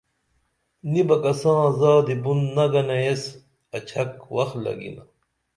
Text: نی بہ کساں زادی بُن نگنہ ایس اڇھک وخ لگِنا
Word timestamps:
نی 0.91 1.01
بہ 1.07 1.15
کساں 1.23 1.63
زادی 1.79 2.15
بُن 2.23 2.39
نگنہ 2.55 2.97
ایس 3.03 3.23
اڇھک 3.75 4.11
وخ 4.33 4.49
لگِنا 4.63 5.03